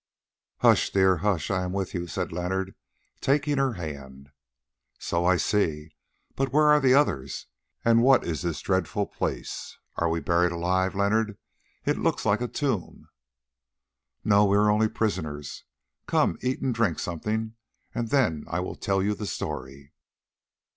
"Hush, 0.61 0.89
dear, 0.89 1.17
hush! 1.17 1.51
I 1.51 1.61
am 1.61 1.73
with 1.73 1.93
you," 1.93 2.07
said 2.07 2.31
Leonard, 2.31 2.73
taking 3.19 3.59
her 3.59 3.73
hand. 3.73 4.31
"So 4.97 5.25
I 5.25 5.37
see. 5.37 5.95
But 6.35 6.51
where 6.51 6.69
are 6.71 6.79
the 6.79 6.95
others, 6.95 7.45
and 7.85 8.01
what 8.01 8.25
is 8.25 8.41
this 8.41 8.61
dreadful 8.61 9.05
place? 9.05 9.77
Are 9.97 10.09
we 10.09 10.19
buried 10.19 10.53
alive, 10.53 10.95
Leonard? 10.95 11.37
It 11.85 11.99
looks 11.99 12.25
like 12.25 12.41
a 12.41 12.47
tomb." 12.47 13.09
"No, 14.23 14.43
we 14.45 14.57
are 14.57 14.71
only 14.71 14.87
prisoners. 14.89 15.65
Come, 16.07 16.39
eat 16.41 16.63
and 16.63 16.73
drink 16.73 16.97
something, 16.97 17.53
and 17.93 18.09
then 18.09 18.45
I 18.47 18.59
will 18.59 18.73
tell 18.75 19.03
you 19.03 19.13
the 19.13 19.27
story." 19.27 19.93